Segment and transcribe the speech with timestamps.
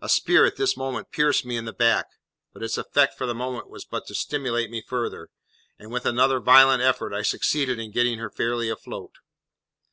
[0.00, 2.06] A spear at this instant pierced me in the back;
[2.52, 5.28] but its effect for the moment was but to stimulate me further,
[5.78, 9.18] and with another violent effort I succeeded in getting her fairly afloat.